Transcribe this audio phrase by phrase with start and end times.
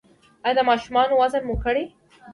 [0.45, 1.85] ایا د ماشومانو وزن مو کړی؟